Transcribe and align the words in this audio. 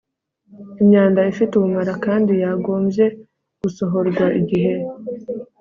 Imyanda 0.81 1.19
ifite 1.31 1.51
ubumara 1.55 1.93
kandi 2.05 2.31
yagombye 2.43 3.05
gusohorwa 3.61 4.25
igihe 4.39 4.71